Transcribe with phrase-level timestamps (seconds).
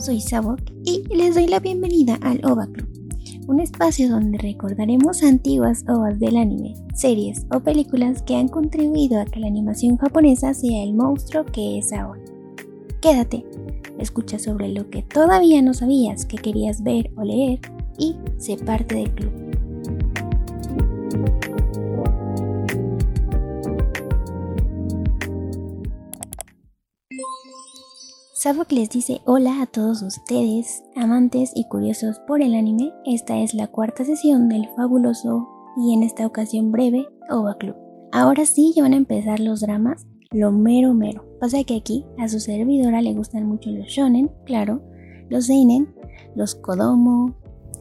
[0.00, 2.88] Soy Sabok y les doy la bienvenida al OVA Club,
[3.46, 9.26] un espacio donde recordaremos antiguas OVAs del anime, series o películas que han contribuido a
[9.26, 12.22] que la animación japonesa sea el monstruo que es ahora.
[13.02, 13.44] Quédate,
[13.98, 17.60] escucha sobre lo que todavía no sabías que querías ver o leer
[17.98, 19.49] y sé parte del club.
[28.42, 32.90] Sabok les dice hola a todos ustedes, amantes y curiosos por el anime.
[33.04, 37.76] Esta es la cuarta sesión del fabuloso y en esta ocasión breve OVA Club.
[38.12, 41.26] Ahora sí ya van a empezar los dramas, lo mero mero.
[41.38, 44.80] Pasa que aquí a su servidora le gustan mucho los shonen, claro,
[45.28, 45.94] los seinen,
[46.34, 47.34] los kodomo,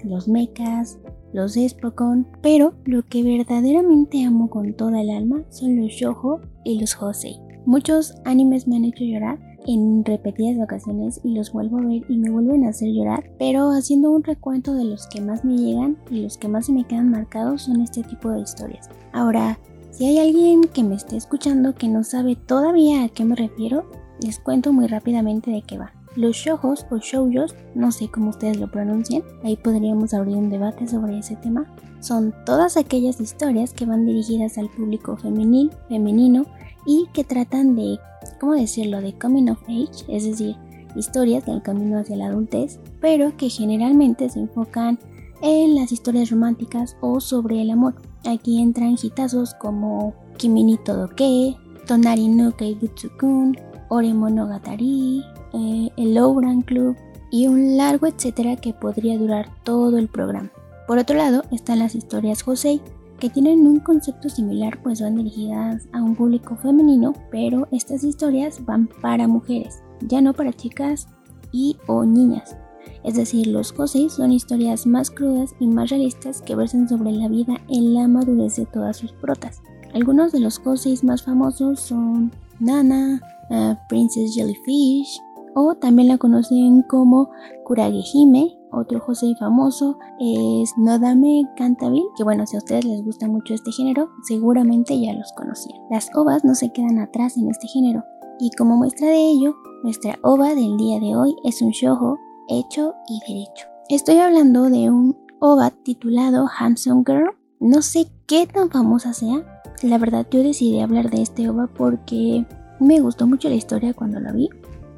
[0.04, 1.00] los mechas,
[1.32, 6.82] los espokon, pero lo que verdaderamente amo con toda el alma son los shoujo y
[6.82, 7.40] los hosei.
[7.66, 12.18] Muchos animes me han hecho llorar en repetidas ocasiones y los vuelvo a ver y
[12.18, 15.98] me vuelven a hacer llorar, pero haciendo un recuento de los que más me llegan
[16.10, 18.90] y los que más se me quedan marcados son este tipo de historias.
[19.14, 19.60] Ahora,
[19.92, 23.90] si hay alguien que me esté escuchando que no sabe todavía a qué me refiero,
[24.22, 25.94] les cuento muy rápidamente de qué va.
[26.16, 30.88] Los shoujos o shoujos, no sé cómo ustedes lo pronuncian, ahí podríamos abrir un debate
[30.88, 31.68] sobre ese tema,
[32.00, 36.46] son todas aquellas historias que van dirigidas al público femenil, femenino
[36.86, 38.00] y que tratan de,
[38.40, 40.56] ¿cómo decirlo?, de coming of age, es decir,
[40.96, 45.00] historias del camino hacia la adultez, pero que generalmente se enfocan
[45.42, 47.96] en las historias románticas o sobre el amor.
[48.26, 51.56] Aquí entran hitazos como Kimi Todoke,
[51.88, 53.58] Tonari no Keibutsukun,
[53.90, 56.96] Ore Monogatari, eh, el Ouran Club
[57.32, 60.52] y un largo etcétera que podría durar todo el programa.
[60.88, 62.82] Por otro lado están las historias Josei,
[63.20, 68.64] que tienen un concepto similar pues van dirigidas a un público femenino, pero estas historias
[68.66, 71.08] van para mujeres, ya no para chicas
[71.52, 72.56] y o niñas.
[73.04, 77.28] Es decir, los Josei son historias más crudas y más realistas que versan sobre la
[77.28, 79.62] vida en la madurez de todas sus protas.
[79.94, 85.20] Algunos de los Josei más famosos son Nana, uh, Princess Jellyfish,
[85.56, 87.30] o también la conocen como
[87.66, 93.54] Kuragehime otro José famoso es Nodame Cantabile, que bueno, si a ustedes les gusta mucho
[93.54, 95.80] este género, seguramente ya los conocían.
[95.90, 98.04] Las ovas no se quedan atrás en este género,
[98.40, 102.94] y como muestra de ello, nuestra ova del día de hoy es un shojo hecho
[103.08, 103.68] y derecho.
[103.90, 107.32] Estoy hablando de un ova titulado Handsome Girl.
[107.60, 109.44] No sé qué tan famosa sea.
[109.82, 112.46] La verdad yo decidí hablar de este ova porque
[112.80, 114.50] me gustó mucho la historia cuando la vi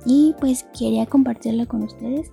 [0.06, 2.32] y pues quería compartirla con ustedes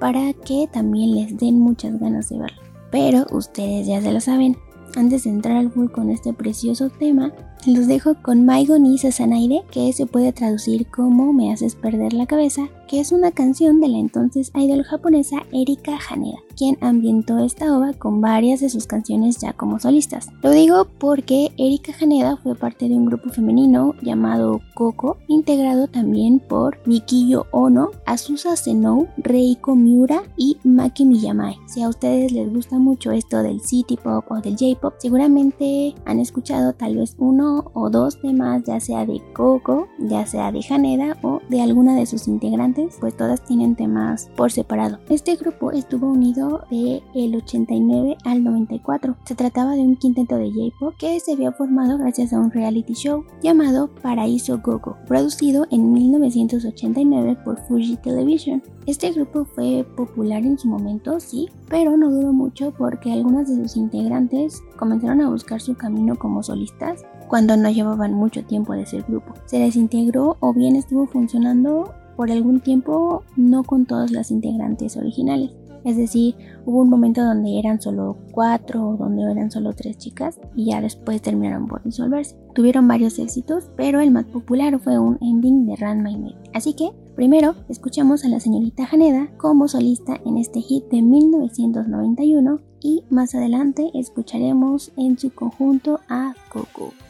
[0.00, 2.60] para que también les den muchas ganas de verlo.
[2.90, 4.56] Pero ustedes ya se lo saben,
[4.96, 7.32] antes de entrar al full con este precioso tema,
[7.66, 12.26] los dejo con Maigo ni Sasanaide, que se puede traducir como Me haces perder la
[12.26, 17.76] cabeza, que es una canción de la entonces idol japonesa Erika Haneda, quien ambientó esta
[17.76, 20.28] ova con varias de sus canciones ya como solistas.
[20.42, 26.40] Lo digo porque Erika Haneda fue parte de un grupo femenino llamado Coco, integrado también
[26.40, 31.56] por Mikiyo Ono, Asusa Senou, Reiko Miura y Maki Miyamai.
[31.66, 36.18] Si a ustedes les gusta mucho esto del city pop o del J-pop, seguramente han
[36.18, 41.16] escuchado tal vez uno o dos temas, ya sea de Coco, ya sea de Haneda
[41.22, 44.98] o de alguna de sus integrantes pues todas tienen temas por separado.
[45.08, 49.16] Este grupo estuvo unido de el 89 al 94.
[49.24, 52.94] Se trataba de un quinteto de J-pop que se había formado gracias a un reality
[52.94, 58.62] show llamado Paraíso Gogo, producido en 1989 por Fuji Television.
[58.86, 63.62] Este grupo fue popular en su momento, sí, pero no duró mucho porque algunas de
[63.62, 68.84] sus integrantes comenzaron a buscar su camino como solistas cuando no llevaban mucho tiempo de
[68.84, 69.34] ser grupo.
[69.46, 75.52] Se desintegró o bien estuvo funcionando por algún tiempo no con todas las integrantes originales.
[75.84, 76.34] Es decir,
[76.66, 80.80] hubo un momento donde eran solo cuatro o donde eran solo tres chicas y ya
[80.80, 82.36] después terminaron por disolverse.
[82.52, 86.50] Tuvieron varios éxitos, pero el más popular fue un ending de Run My Mate.
[86.52, 92.60] Así que, primero, escuchamos a la señorita Haneda como solista en este hit de 1991
[92.80, 97.09] y más adelante escucharemos en su conjunto a Coco.「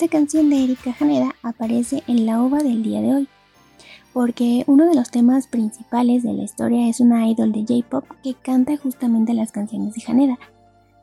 [0.00, 3.28] Esta canción de Erika Haneda aparece en la ova del día de hoy,
[4.12, 8.34] porque uno de los temas principales de la historia es una idol de J-pop que
[8.34, 10.38] canta justamente las canciones de Haneda.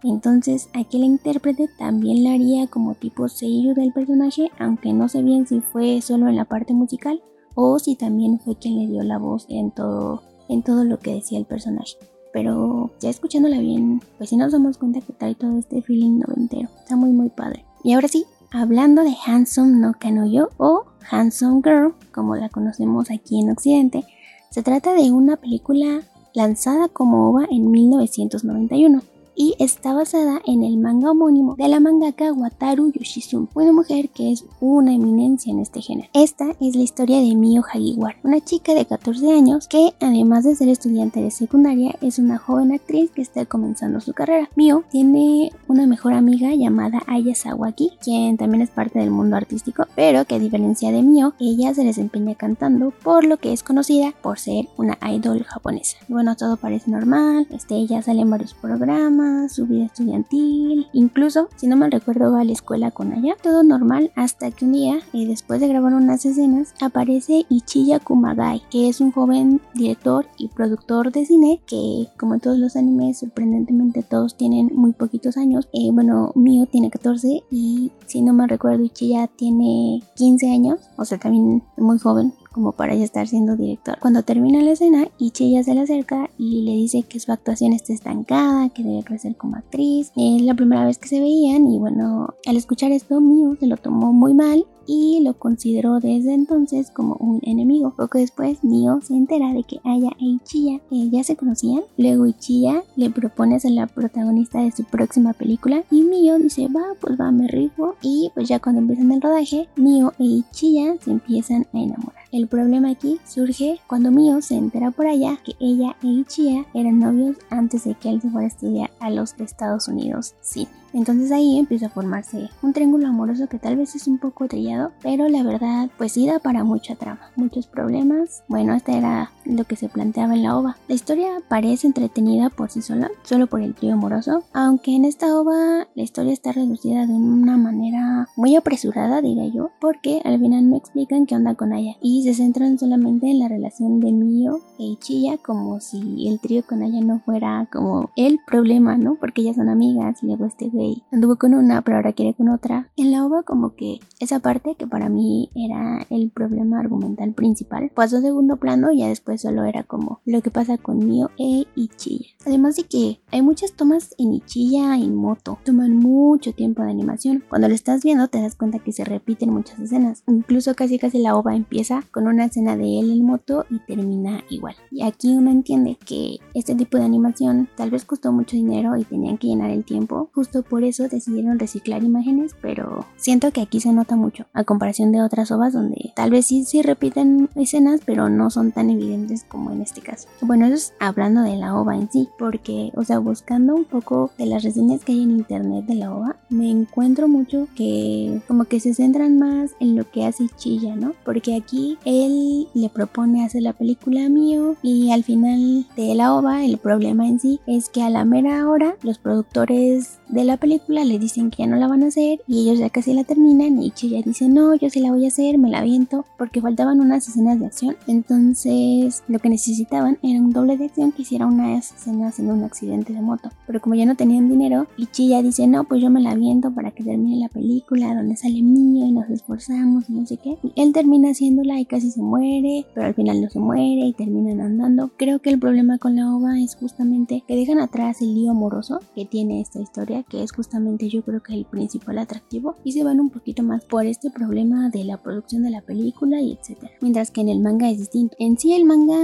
[0.01, 5.45] Entonces, aquel intérprete también la haría como tipo seiyuu del personaje, aunque no sé bien
[5.45, 7.21] si fue solo en la parte musical
[7.53, 11.15] o si también fue quien le dio la voz en todo, en todo lo que
[11.15, 11.97] decía el personaje.
[12.31, 16.69] Pero ya escuchándola bien, pues si nos damos cuenta que trae todo este feeling noventero.
[16.79, 17.65] Está muy muy padre.
[17.83, 23.39] Y ahora sí, hablando de Handsome no Kanoyo o Handsome Girl, como la conocemos aquí
[23.39, 24.03] en Occidente,
[24.49, 26.01] se trata de una película
[26.33, 29.01] lanzada como OVA en 1991
[29.35, 34.31] y está basada en el manga homónimo de la mangaka Wataru Yoshizumi, una mujer que
[34.31, 36.09] es una eminencia en este género.
[36.13, 40.55] Esta es la historia de Mio Hagiwara, una chica de 14 años que además de
[40.55, 44.49] ser estudiante de secundaria es una joven actriz que está comenzando su carrera.
[44.55, 49.85] Mio tiene una mejor amiga llamada Aya Sawaki, quien también es parte del mundo artístico,
[49.95, 54.13] pero que a diferencia de Mio, ella se desempeña cantando, por lo que es conocida
[54.21, 55.97] por ser una idol japonesa.
[56.07, 61.67] Bueno, todo parece normal, este, ella sale en varios programas, su vida estudiantil, incluso, si
[61.67, 63.35] no me recuerdo, va a la escuela con ella.
[63.41, 68.61] Todo normal hasta que un día, eh, después de grabar unas escenas, aparece Ichiya Kumagai,
[68.69, 73.19] que es un joven director y productor de cine que, como en todos los animes,
[73.19, 75.67] sorprendentemente todos tienen muy poquitos años.
[75.73, 81.05] Eh, bueno, mío tiene 14 y si no me recuerdo, Ichiya tiene 15 años, o
[81.05, 83.97] sea, también muy joven como para ya estar siendo director.
[83.99, 87.91] Cuando termina la escena, Ichi se le acerca y le dice que su actuación está
[87.91, 90.13] estancada, que debe crecer como actriz.
[90.15, 93.75] Es la primera vez que se veían y bueno, al escuchar esto, Miu se lo
[93.75, 97.93] tomó muy mal y lo consideró desde entonces como un enemigo.
[97.95, 101.81] Poco después, Mio se entera de que Aya e Ichiya eh, ya se conocían.
[101.97, 106.83] Luego Ichiya le propone ser la protagonista de su próxima película y Mio dice, va,
[106.99, 107.95] pues va, me rico.
[108.01, 112.25] Y pues ya cuando empiezan el rodaje, Mio e Ichiya se empiezan a enamorar.
[112.31, 116.99] El problema aquí surge cuando Mio se entera por allá que ella e Ichiya eran
[116.99, 120.35] novios antes de que él se fuera a estudiar a los Estados Unidos.
[120.41, 120.67] Sí.
[120.95, 124.74] Entonces ahí empieza a formarse un triángulo amoroso que tal vez es un poco trillado,
[125.01, 128.43] pero la verdad pues sí da para mucha trama, muchos problemas.
[128.47, 130.77] Bueno, este era lo que se planteaba en la ova.
[130.87, 135.39] La historia parece entretenida por sí sola, solo por el trío amoroso, aunque en esta
[135.39, 140.63] ova la historia está reducida de una manera muy apresurada, diría yo, porque al final
[140.65, 144.59] me explican qué onda con ella y se centran solamente en la relación de Mio
[144.79, 149.15] e Ichiya como si el trío con ella no fuera como el problema, ¿no?
[149.15, 150.69] Porque ellas son amigas y luego este
[151.11, 152.89] anduvo con una, pero ahora quiere con otra.
[152.97, 157.91] En la ova como que esa parte que para mí era el problema argumental principal
[157.93, 161.29] pasó a segundo plano y ya después solo era como lo que pasa con Mio
[161.37, 162.29] e Ichiya.
[162.45, 167.43] Además de que hay muchas tomas en Ichiya en moto, toman mucho tiempo de animación.
[167.47, 170.23] Cuando lo estás viendo te das cuenta que se repiten muchas escenas.
[170.27, 174.43] Incluso casi casi la ova empieza con una escena de él en moto y termina
[174.49, 174.75] igual.
[174.91, 179.03] Y aquí uno entiende que este tipo de animación tal vez costó mucho dinero y
[179.03, 183.79] tenían que llenar el tiempo justo por eso decidieron reciclar imágenes, pero siento que aquí
[183.79, 188.01] se nota mucho, a comparación de otras obras donde tal vez sí, sí repiten escenas,
[188.05, 190.27] pero no son tan evidentes como en este caso.
[190.41, 194.31] Bueno, eso es hablando de la ova en sí, porque, o sea, buscando un poco
[194.37, 198.65] de las reseñas que hay en internet de la ova, me encuentro mucho que como
[198.65, 201.13] que se centran más en lo que hace Chilla, ¿no?
[201.25, 206.63] Porque aquí él le propone hacer la película mío y al final de la ova
[206.63, 211.03] el problema en sí es que a la mera hora los productores de la película
[211.03, 213.81] le dicen que ya no la van a hacer y ellos ya casi la terminan
[213.81, 216.99] y ya dice no, yo sí la voy a hacer, me la aviento porque faltaban
[216.99, 217.95] unas escenas de acción.
[218.07, 222.63] Entonces lo que necesitaban era un doble de acción que hiciera unas escenas en un
[222.63, 223.49] accidente de moto.
[223.67, 226.71] Pero como ya no tenían dinero, Ichi ya dice no, pues yo me la aviento
[226.71, 230.57] para que termine la película donde sale mío y nos esforzamos y no sé qué.
[230.63, 234.13] Y él termina haciéndola y casi se muere, pero al final no se muere y
[234.13, 235.11] terminan andando.
[235.17, 238.99] Creo que el problema con la ova es justamente que dejan atrás el lío amoroso
[239.13, 243.03] que tiene esta historia, que es justamente yo creo que el principal atractivo y se
[243.03, 246.91] van un poquito más por este problema de la producción de la película y etcétera.
[247.01, 248.35] Mientras que en el manga es distinto.
[248.37, 249.17] En sí el manga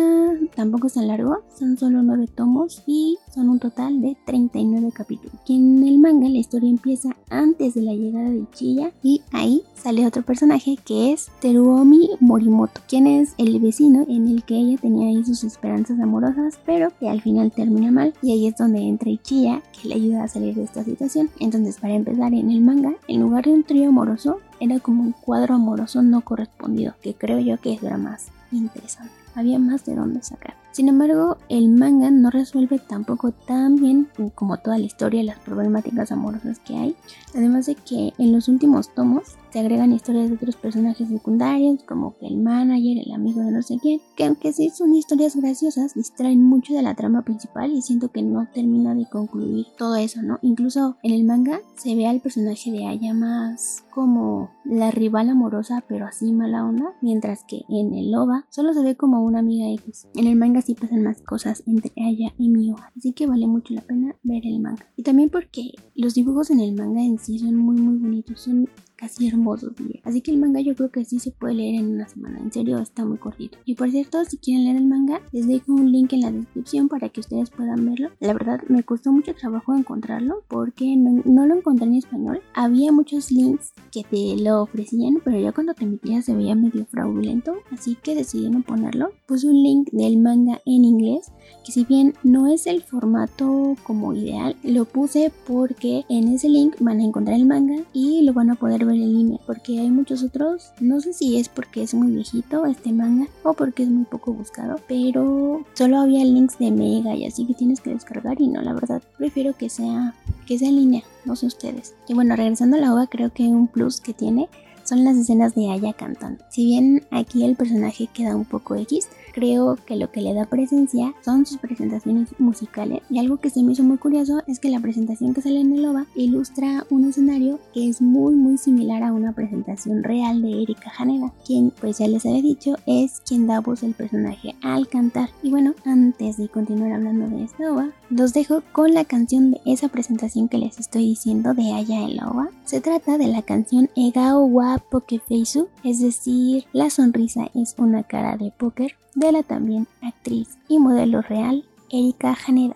[0.56, 5.36] tampoco es tan largo, son solo 9 tomos y son un total de 39 capítulos.
[5.46, 9.62] Que en el manga la historia empieza antes de la llegada de Ichiya y ahí
[9.76, 14.78] sale otro personaje que es Teruomi Morimoto, quien es el vecino en el que ella
[14.82, 18.80] tenía ahí sus esperanzas amorosas, pero que al final termina mal y ahí es donde
[18.80, 22.62] entra Ichiya que le ayuda a salir de esta situación entonces, para empezar, en el
[22.62, 27.16] manga, en lugar de un trío amoroso, era como un cuadro amoroso no correspondido, que
[27.16, 29.12] creo yo que era más interesante.
[29.34, 30.54] Había más de dónde sacar.
[30.72, 36.12] Sin embargo, el manga no resuelve tampoco tan bien como toda la historia las problemáticas
[36.12, 36.96] amorosas que hay.
[37.36, 42.18] Además de que en los últimos tomos se agregan historias de otros personajes secundarios, como
[42.18, 45.94] que el manager, el amigo de no sé quién, que aunque sí son historias graciosas,
[45.94, 50.22] distraen mucho de la trama principal y siento que no termina de concluir todo eso,
[50.22, 50.40] ¿no?
[50.42, 55.84] Incluso en el manga se ve al personaje de Aya más como la rival amorosa,
[55.86, 59.70] pero así mala onda, mientras que en el OVA solo se ve como una amiga
[59.70, 60.08] X.
[60.16, 63.74] En el manga sí pasan más cosas entre Aya y Mio, así que vale mucho
[63.74, 64.86] la pena ver el manga.
[64.96, 68.70] Y también porque los dibujos en el manga en sí son muy muy bonitos, son
[69.02, 69.72] casi hermosos
[70.04, 72.40] Así que el manga yo creo que sí se puede leer en una semana.
[72.40, 73.58] En serio, está muy cortito.
[73.66, 76.88] Y por cierto, si quieren leer el manga, les dejo un link en la descripción
[76.88, 78.10] para que ustedes puedan verlo.
[78.20, 82.42] La verdad, me costó mucho trabajo encontrarlo porque no, lo encontré en español.
[82.54, 86.86] Había muchos links que te lo ofrecían, pero ya cuando te metías se veía medio
[86.86, 87.56] fraudulento.
[87.72, 89.10] Así que decidí no ponerlo.
[89.28, 91.32] Puse un link del manga en inglés,
[91.66, 96.76] que si bien no es el formato como ideal, lo puse porque en ese link
[96.80, 99.90] van a encontrar el manga y lo van a poder ver en línea, porque hay
[99.90, 103.90] muchos otros, no sé si es porque es muy viejito este manga o porque es
[103.90, 108.40] muy poco buscado, pero solo había links de Mega y así que tienes que descargar
[108.42, 110.14] y no, la verdad, prefiero que sea
[110.46, 111.96] que sea en línea, no sé ustedes.
[112.08, 114.50] Y bueno, regresando a la OVA, creo que un plus que tiene
[114.84, 116.44] son las escenas de Aya cantando.
[116.50, 120.46] Si bien aquí el personaje queda un poco X, creo que lo que le da
[120.46, 124.70] presencia son sus presentaciones musicales y algo que se me hizo muy curioso es que
[124.70, 129.04] la presentación que sale en el OVA ilustra un escenario que es muy muy similar
[129.04, 133.48] a una presentación real de Erika Haneda, quien pues ya les había dicho es quien
[133.48, 135.30] da voz al personaje al cantar.
[135.44, 139.62] Y bueno, antes de continuar hablando de esta OVA, los dejo con la canción de
[139.66, 142.50] esa presentación que les estoy diciendo de Aya OVA.
[142.66, 148.36] Se trata de la canción Egao wa Pokefeisu, es decir, la sonrisa es una cara
[148.36, 152.76] de póker de la también actriz y modelo real Erika Haneda.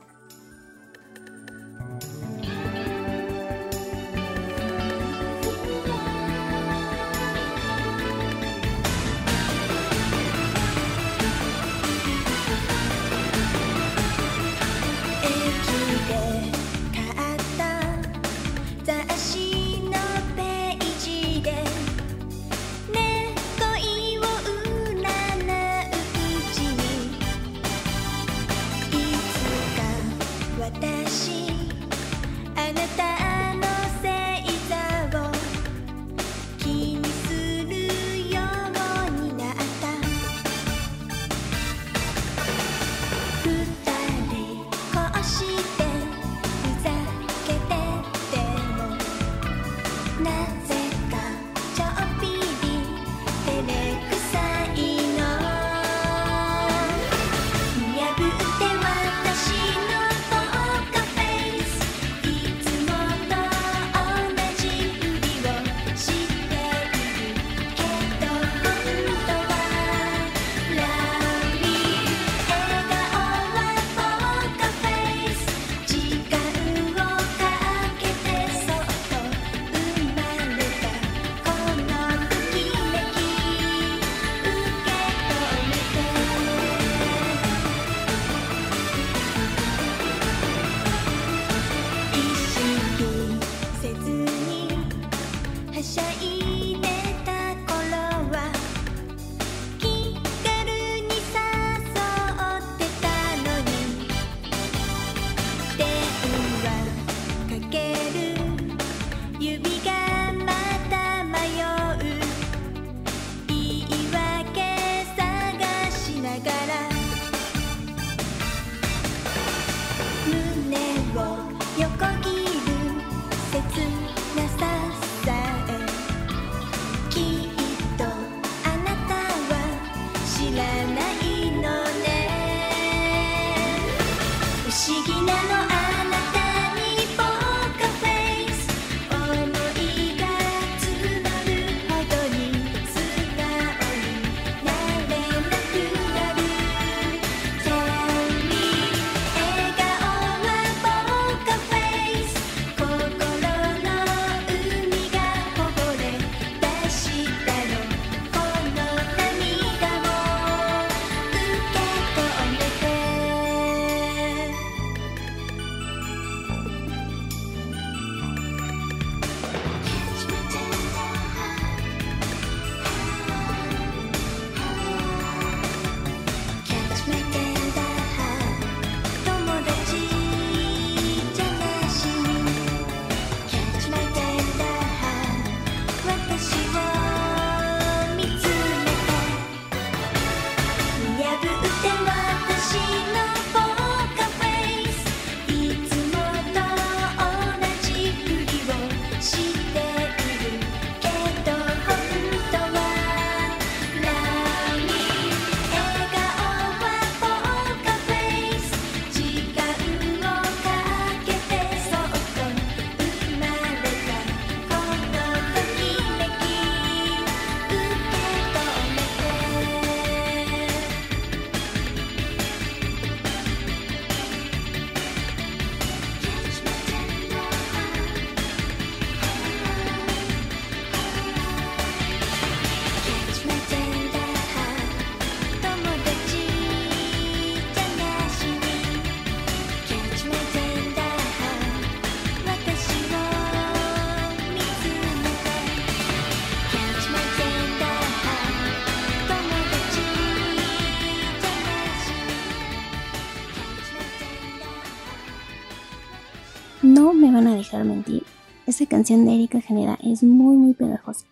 [257.84, 258.24] Me van a dejar mentir.
[258.68, 261.26] Esta canción de Erika Genera es muy muy pegajosa.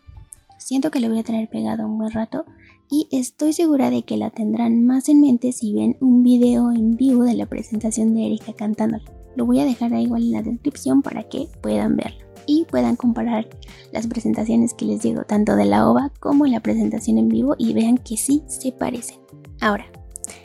[0.57, 2.45] Siento que le voy a traer pegado un buen rato
[2.89, 6.95] y estoy segura de que la tendrán más en mente si ven un video en
[6.95, 9.03] vivo de la presentación de Erika cantándola.
[9.35, 12.95] Lo voy a dejar ahí igual en la descripción para que puedan verlo y puedan
[12.95, 13.47] comparar
[13.91, 17.73] las presentaciones que les digo, tanto de la OVA como la presentación en vivo y
[17.73, 19.17] vean que sí se parecen.
[19.59, 19.85] Ahora,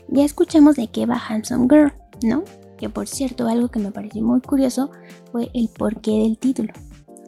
[0.08, 2.44] ya escuchamos de qué va Handsome Girl, ¿no?
[2.78, 4.90] Que por cierto, algo que me pareció muy curioso
[5.32, 6.72] fue el porqué del título.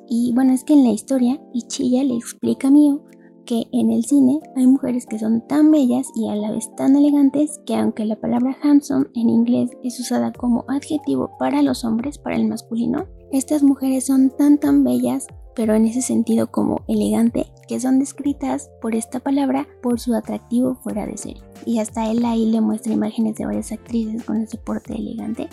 [0.08, 3.04] Y bueno, es que en la historia, Ichiya le explica a Mio
[3.46, 6.94] que en el cine hay mujeres que son tan bellas y a la vez tan
[6.94, 12.18] elegantes que aunque la palabra handsome en inglés es usada como adjetivo para los hombres,
[12.18, 17.46] para el masculino, estas mujeres son tan tan bellas, pero en ese sentido como elegante,
[17.68, 21.42] que son descritas por esta palabra por su atractivo fuera de serie.
[21.66, 25.48] Y hasta él ahí le muestra imágenes de varias actrices con ese porte elegante,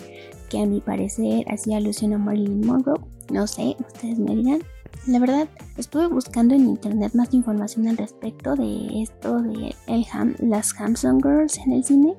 [0.48, 3.00] que a mi parecer hacía alusión a Marilyn Monroe.
[3.30, 4.60] No sé, ustedes me dirán.
[5.06, 9.74] La verdad, estuve buscando en internet más información al respecto de esto de
[10.40, 12.14] las Hamson Girls en el cine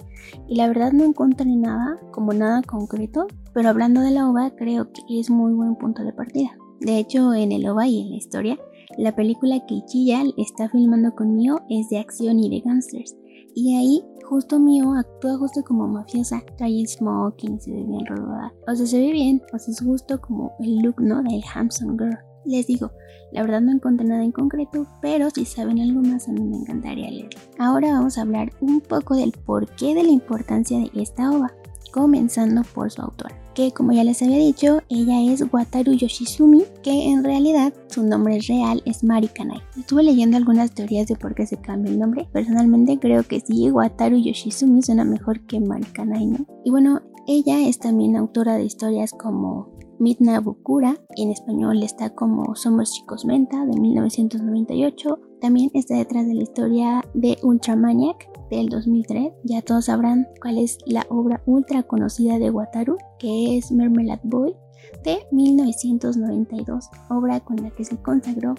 [0.48, 4.92] y la verdad no encontré nada, como nada concreto, pero hablando de la OVA creo
[4.92, 6.52] que es muy buen punto de partida.
[6.80, 8.58] De hecho, en el OVA y en la historia,
[8.98, 13.16] la película que Ichiya está filmando con Mio es de acción y de gangsters.
[13.56, 18.54] Y ahí justo Mio actúa justo como mafiosa, trae smoking, se ve bien rodada.
[18.68, 21.22] O sea, se ve bien, o sea, es justo como el look, ¿no?
[21.24, 22.18] Del handsome girl.
[22.46, 22.92] Les digo,
[23.32, 26.58] la verdad no encontré nada en concreto, pero si saben algo más a mí me
[26.58, 27.30] encantaría leer.
[27.58, 31.52] Ahora vamos a hablar un poco del porqué de la importancia de esta ova,
[31.92, 33.36] comenzando por su autora,
[33.74, 38.82] como ya les había dicho, ella es Wataru Yoshizumi, que en realidad su nombre real
[38.86, 39.62] es Marikanai.
[39.78, 43.70] Estuve leyendo algunas teorías de por qué se cambia el nombre, personalmente creo que sí,
[43.70, 46.46] Wataru Yoshizumi suena mejor que Marikanai, ¿no?
[46.64, 49.70] Y bueno, ella es también autora de historias como
[50.00, 55.20] Midna Bukura, en español está como Somos Chicos Menta de 1998.
[55.42, 59.34] También está detrás de la historia de Ultramaniac del 2003.
[59.44, 64.56] Ya todos sabrán cuál es la obra ultra conocida de Wataru, que es Mermelade Boy
[65.04, 68.56] de 1992, obra con la que se consagró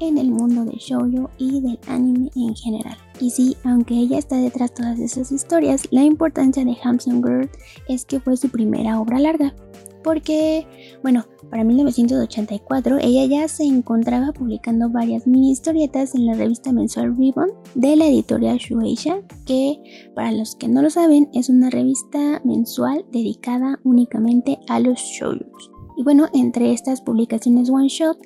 [0.00, 2.96] en el mundo del shoujo y del anime en general.
[3.20, 7.50] Y sí, aunque ella está detrás de todas esas historias, la importancia de Hamson Girl
[7.88, 9.54] es que fue su primera obra larga
[10.02, 10.66] porque,
[11.02, 11.24] bueno,
[11.54, 17.48] para 1984 ella ya se encontraba publicando varias mini historietas en la revista mensual Ribbon
[17.76, 23.04] de la editorial Shueisha, que para los que no lo saben es una revista mensual
[23.12, 25.70] dedicada únicamente a los shoujos.
[25.96, 28.18] Y bueno, entre estas publicaciones one shot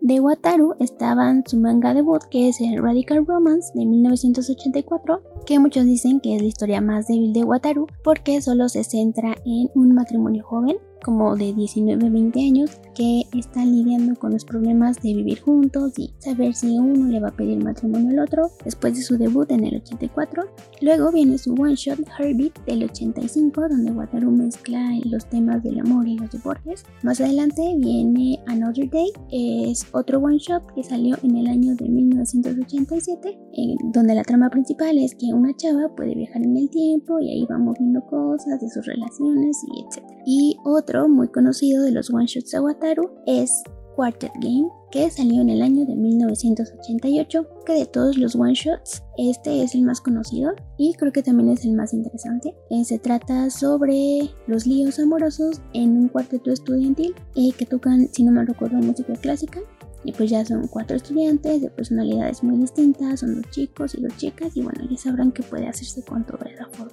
[0.00, 5.84] de Wataru estaban su manga debut que es el Radical Romance de 1984, que muchos
[5.84, 9.94] dicen que es la historia más débil de Wataru porque solo se centra en un
[9.94, 15.92] matrimonio joven como de 19-20 años que están lidiando con los problemas de vivir juntos
[15.98, 19.50] y saber si uno le va a pedir matrimonio al otro después de su debut
[19.50, 20.44] en el 84.
[20.80, 26.06] Luego viene su one shot Heartbeat del 85 donde Wataru mezcla los temas del amor
[26.06, 26.84] y los deportes.
[27.02, 31.88] Más adelante viene Another Day, es otro one shot que salió en el año de
[31.88, 37.18] 1987 en donde la trama principal es que una chava puede viajar en el tiempo
[37.20, 40.06] y ahí vamos viendo cosas de sus relaciones y etc.
[40.24, 42.81] Y otro muy conocido de los one shots de Wataru
[43.26, 43.62] es
[43.94, 49.04] Quartet Game, que salió en el año de 1988, que de todos los one shots,
[49.18, 52.56] este es el más conocido y creo que también es el más interesante.
[52.70, 58.24] Eh, se trata sobre los líos amorosos en un cuarteto estudiantil eh, que tocan, si
[58.24, 59.60] no me recuerdo, música clásica.
[60.04, 64.16] Y pues ya son cuatro estudiantes de personalidades muy distintas, son los chicos y las
[64.16, 66.92] chicas, y bueno, ya sabrán que puede hacerse con toda esa forma.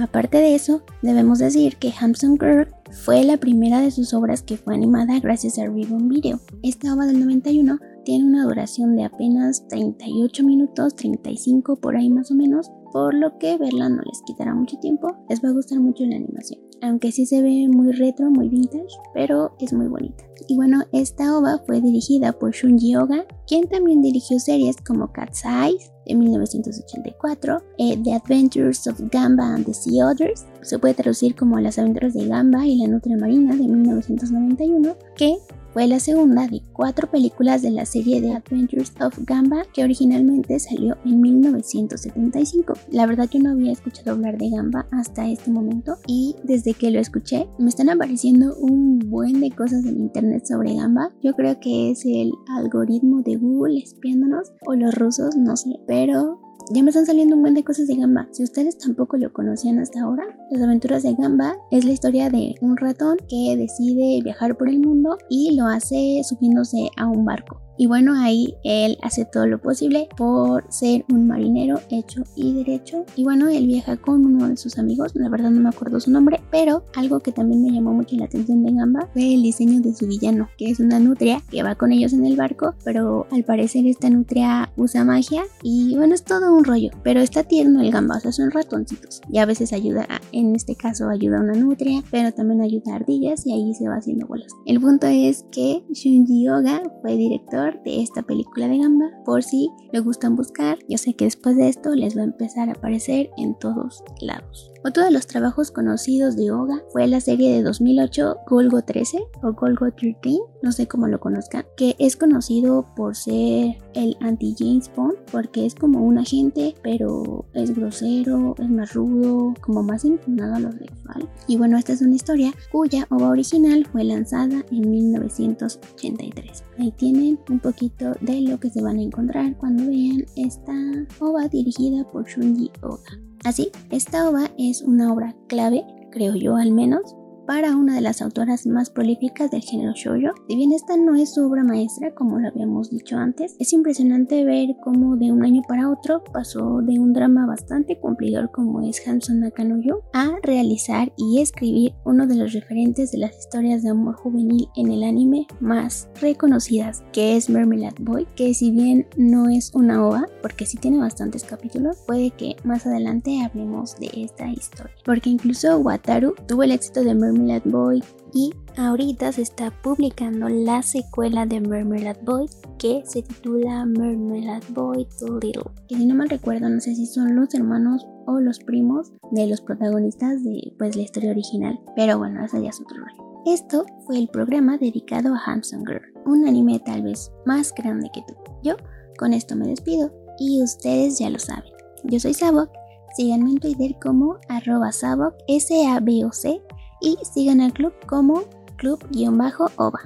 [0.00, 2.68] Aparte de eso, debemos decir que Hampson Girl
[3.04, 6.40] fue la primera de sus obras que fue animada gracias a Ribbon Video.
[6.62, 12.30] Esta obra del 91 tiene una duración de apenas 38 minutos, 35 por ahí más
[12.30, 15.78] o menos, por lo que verla no les quitará mucho tiempo, les va a gustar
[15.80, 16.60] mucho la animación.
[16.82, 20.24] Aunque sí se ve muy retro, muy vintage, pero es muy bonita.
[20.48, 25.44] Y bueno, esta ova fue dirigida por Shunji Oga, quien también dirigió series como Cat's
[25.44, 31.36] Eyes de 1984, eh, The Adventures of Gamba and the Sea Otters, se puede traducir
[31.36, 35.36] como Las aventuras de Gamba y la nutria marina de 1991, que
[35.72, 40.58] fue la segunda de cuatro películas de la serie The Adventures of Gamba que originalmente
[40.58, 42.74] salió en 1975.
[42.90, 46.90] La verdad yo no había escuchado hablar de Gamba hasta este momento y desde que
[46.90, 51.10] lo escuché me están apareciendo un buen de cosas en internet sobre Gamba.
[51.22, 56.41] Yo creo que es el algoritmo de Google espiándonos o los rusos, no sé, pero
[56.70, 58.28] ya me están saliendo un buen de cosas de Gamba.
[58.32, 62.54] Si ustedes tampoco lo conocían hasta ahora, Las aventuras de Gamba es la historia de
[62.60, 67.60] un ratón que decide viajar por el mundo y lo hace subiéndose a un barco.
[67.76, 73.04] Y bueno, ahí él hace todo lo posible por ser un marinero hecho y derecho.
[73.16, 76.10] Y bueno, él viaja con uno de sus amigos, la verdad no me acuerdo su
[76.10, 79.80] nombre, pero algo que también me llamó mucho la atención de Gamba fue el diseño
[79.80, 83.26] de su villano, que es una nutria que va con ellos en el barco, pero
[83.30, 87.80] al parecer esta nutria usa magia y bueno, es todo un rollo, pero está tierno
[87.80, 89.20] el Gamba, o sea, son ratoncitos.
[89.30, 92.96] Y a veces ayuda, en este caso ayuda a una nutria, pero también ayuda a
[92.96, 94.52] ardillas y ahí se va haciendo bolas.
[94.66, 99.10] El punto es que Shunji Oga fue director de esta película de Gamba.
[99.24, 102.68] Por si le gustan buscar, yo sé que después de esto les va a empezar
[102.68, 104.71] a aparecer en todos lados.
[104.84, 109.52] Otro de los trabajos conocidos de Oga fue la serie de 2008 Golgo 13 o
[109.52, 115.18] Golgo 13, no sé cómo lo conozcan, que es conocido por ser el anti-James Bond
[115.30, 120.58] porque es como un agente, pero es grosero, es más rudo, como más inclinado a
[120.58, 121.28] lo sexual.
[121.46, 126.64] Y bueno, esta es una historia cuya ova original fue lanzada en 1983.
[126.78, 130.74] Ahí tienen un poquito de lo que se van a encontrar cuando vean esta
[131.20, 133.31] ova dirigida por Shunji Oga.
[133.44, 138.22] Así, esta ova es una obra clave, creo yo al menos, para una de las
[138.22, 140.34] autoras más prolíficas del género shoujo.
[140.48, 144.44] Si bien esta no es su obra maestra, como lo habíamos dicho antes, es impresionante
[144.44, 149.06] ver cómo de un año para otro pasó de un drama bastante cumplidor como es
[149.06, 154.16] Hanson Nakanoyo a realizar y escribir uno de los referentes de las historias de amor
[154.16, 159.72] juvenil en el anime más reconocidas, que es Mermelade Boy, que si bien no es
[159.74, 164.94] una OVA, porque sí tiene bastantes capítulos, puede que más adelante hablemos de esta historia.
[165.04, 170.48] Porque incluso Wataru tuvo el éxito de Mermelade Mermelade Boy y ahorita se está publicando
[170.48, 172.46] la secuela de Mermelade Boy
[172.78, 175.06] que se titula Mermelade Boy
[175.42, 175.70] Little.
[175.88, 179.46] Que si no mal recuerdo, no sé si son los hermanos o los primos de
[179.46, 183.42] los protagonistas de pues la historia original, pero bueno, ese ya es otro rollo.
[183.46, 188.22] Esto fue el programa dedicado a Handsome Girl, un anime tal vez más grande que
[188.22, 188.34] tú.
[188.62, 188.76] Yo
[189.18, 191.72] con esto me despido y ustedes ya lo saben.
[192.04, 192.70] Yo soy Sabok,
[193.16, 196.62] síganme en Twitter como arroba Sabok, S-A-B-O-C
[197.02, 198.44] y sigan al club como
[198.76, 200.00] club-ova,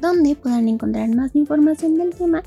[0.00, 2.42] donde podrán encontrar más información del tema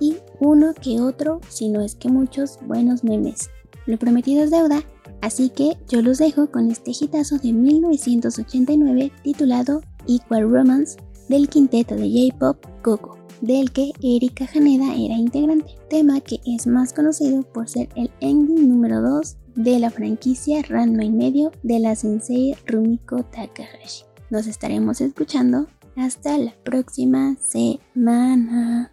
[0.00, 3.50] y uno que otro, si no es que muchos, buenos memes.
[3.86, 4.82] Lo prometido es deuda,
[5.20, 11.94] así que yo los dejo con este hitazo de 1989 titulado Equal Romance del quinteto
[11.94, 17.68] de J-Pop Coco, del que Erika Haneda era integrante, tema que es más conocido por
[17.68, 23.24] ser el ending número 2 de la franquicia Ranma y medio de la sensei Rumiko
[23.24, 24.04] Takahashi.
[24.30, 28.92] Nos estaremos escuchando hasta la próxima semana.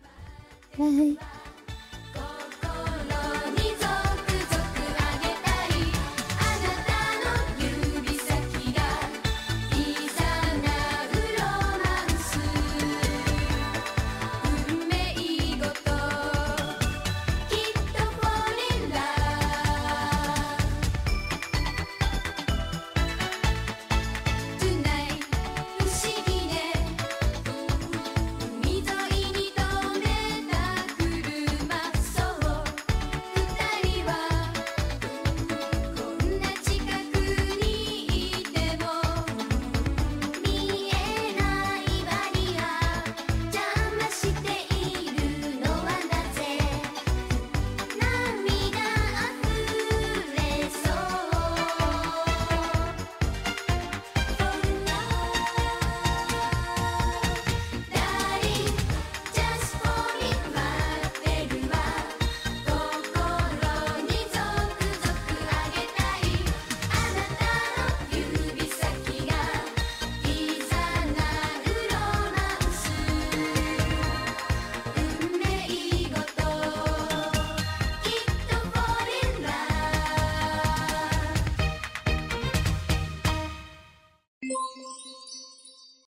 [0.78, 1.17] Bye.